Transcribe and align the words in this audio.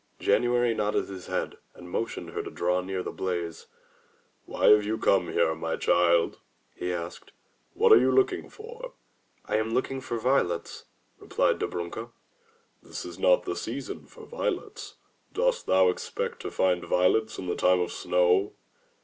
'* 0.15 0.19
January 0.19 0.73
nodded 0.73 1.05
his 1.09 1.27
head 1.27 1.57
and 1.75 1.91
motioned 1.91 2.31
her 2.31 2.41
to 2.41 2.49
draw 2.49 2.81
near 2.81 3.03
the 3.03 3.11
blaze. 3.11 3.67
"Why 4.45 4.69
have 4.71 4.83
you 4.83 4.97
come 4.97 5.31
here, 5.31 5.53
my 5.53 5.75
child? 5.77 6.39
he 6.73 6.91
asked. 6.91 7.31
"What 7.75 7.91
are 7.91 7.99
you 7.99 8.11
looking 8.11 8.49
for?" 8.49 8.93
"I 9.45 9.57
am 9.57 9.75
looking 9.75 10.01
for 10.01 10.17
violets, 10.17 10.85
replied 11.19 11.59
Dobrunka. 11.59 12.09
146 12.81 12.81
THROUGH 12.81 12.81
FAIRY 12.81 12.81
HALLS 12.81 12.89
"This 12.91 13.05
is 13.05 13.19
not 13.19 13.43
the 13.43 13.55
season 13.55 14.05
for 14.07 14.25
violets. 14.25 14.95
Dost 15.33 15.67
thou 15.67 15.89
expect 15.89 16.39
to 16.39 16.49
find 16.49 16.83
violets 16.83 17.37
in 17.37 17.45
the 17.45 17.53
time 17.55 17.79
of 17.79 17.91
snow? 17.91 18.53